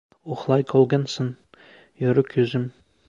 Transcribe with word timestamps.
Uxlay 0.35 0.63
qolgin 0.71 1.03
sen, 1.15 1.29
yorug‘ 2.05 2.35
yuzim. 2.41 2.67